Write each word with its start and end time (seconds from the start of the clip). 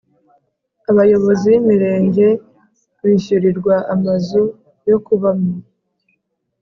Abayobozi 0.91 1.43
b’imirenge 1.51 2.27
bishyurirwa 3.03 3.75
amazu 3.93 4.41
yokubamo 4.89 5.51